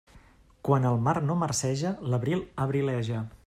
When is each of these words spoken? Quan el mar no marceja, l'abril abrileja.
Quan 0.69 0.87
el 0.93 0.97
mar 1.09 1.13
no 1.27 1.37
marceja, 1.43 1.91
l'abril 2.15 2.43
abrileja. 2.67 3.25